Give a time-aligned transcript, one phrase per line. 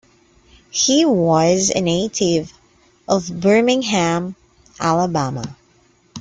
[0.71, 2.51] He was a native
[3.07, 4.35] of Birmingham,
[4.79, 5.55] Alabama.